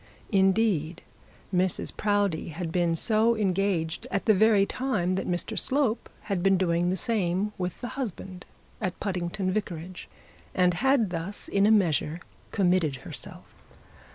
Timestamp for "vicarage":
9.51-10.09